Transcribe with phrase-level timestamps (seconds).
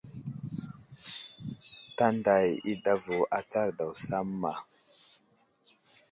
[1.97, 4.53] Tanday i adavo atsar daw samma.